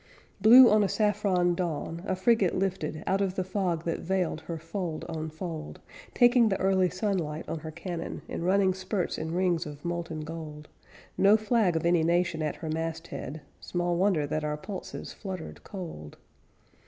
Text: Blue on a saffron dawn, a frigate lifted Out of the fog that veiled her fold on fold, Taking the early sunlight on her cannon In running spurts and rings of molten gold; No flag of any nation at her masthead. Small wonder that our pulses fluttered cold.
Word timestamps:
Blue 0.41 0.67
on 0.67 0.83
a 0.83 0.89
saffron 0.89 1.53
dawn, 1.53 2.01
a 2.07 2.15
frigate 2.15 2.55
lifted 2.55 3.03
Out 3.05 3.21
of 3.21 3.35
the 3.35 3.43
fog 3.43 3.83
that 3.85 3.99
veiled 3.99 4.41
her 4.47 4.57
fold 4.57 5.05
on 5.07 5.29
fold, 5.29 5.79
Taking 6.15 6.49
the 6.49 6.59
early 6.59 6.89
sunlight 6.89 7.47
on 7.47 7.59
her 7.59 7.69
cannon 7.69 8.23
In 8.27 8.41
running 8.43 8.73
spurts 8.73 9.19
and 9.19 9.31
rings 9.33 9.67
of 9.67 9.85
molten 9.85 10.21
gold; 10.21 10.69
No 11.19 11.37
flag 11.37 11.75
of 11.75 11.85
any 11.85 12.01
nation 12.03 12.41
at 12.41 12.55
her 12.55 12.69
masthead. 12.71 13.41
Small 13.59 13.95
wonder 13.95 14.25
that 14.25 14.43
our 14.43 14.57
pulses 14.57 15.13
fluttered 15.13 15.63
cold. 15.63 16.17